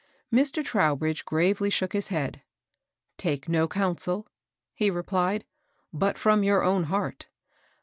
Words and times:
Mr. 0.33 0.65
Trowbridge 0.65 1.25
gravely 1.25 1.69
shook 1.69 1.93
his 1.93 2.07
head." 2.07 2.41
Take 3.27 3.47
no 3.47 3.67
counsel," 3.67 4.25
he 4.73 4.89
repKed, 4.89 5.43
*' 5.73 5.93
but 6.03 6.17
from 6.17 6.43
your 6.43 6.63
own 6.63 6.85
heart. 6.85 7.27